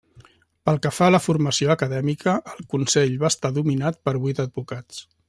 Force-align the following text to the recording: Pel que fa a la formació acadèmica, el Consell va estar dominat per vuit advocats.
Pel 0.69 0.79
que 0.85 0.91
fa 0.99 1.09
a 1.09 1.13
la 1.15 1.19
formació 1.25 1.73
acadèmica, 1.75 2.35
el 2.53 2.67
Consell 2.73 3.15
va 3.25 3.31
estar 3.33 3.53
dominat 3.59 4.01
per 4.09 4.15
vuit 4.25 4.43
advocats. 4.47 5.07